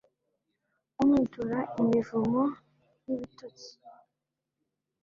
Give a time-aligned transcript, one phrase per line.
[0.99, 2.41] umwitura imivumo
[3.05, 3.69] n'ibitutsi